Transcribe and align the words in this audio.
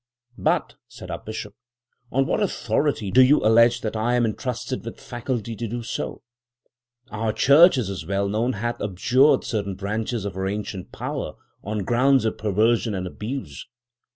'But,' 0.35 0.77
said 0.87 1.11
our 1.11 1.19
bishop, 1.23 1.53
'on 2.11 2.25
what 2.25 2.41
authority 2.41 3.11
do 3.11 3.21
you 3.21 3.45
allege 3.45 3.81
that 3.81 3.95
I 3.95 4.15
am 4.15 4.25
intrusted 4.25 4.83
with 4.83 4.99
faculty 4.99 5.53
so 5.53 5.57
to 5.57 5.67
do? 5.67 6.21
Our 7.11 7.31
Church, 7.31 7.77
as 7.77 7.87
is 7.87 8.07
well 8.07 8.27
known, 8.27 8.53
hath 8.53 8.81
abjured 8.81 9.43
certain 9.43 9.75
branches 9.75 10.25
of 10.25 10.33
her 10.33 10.47
ancient 10.47 10.91
power, 10.91 11.35
on 11.63 11.83
grounds 11.83 12.25
of 12.25 12.39
perversion 12.39 12.95
and 12.95 13.05
abuse.' 13.05 13.67